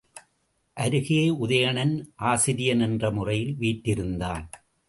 [0.77, 1.93] அருகே உதயணன்
[2.15, 4.49] ஆசிரியன் என்ற முறையில் வீற்றிருந்தான்.